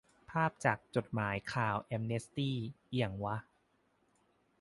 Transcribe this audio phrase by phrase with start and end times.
[0.31, 2.57] ภาพจากจดหมายข่าวแอมเนสตี้
[2.91, 3.35] อิหยังวะ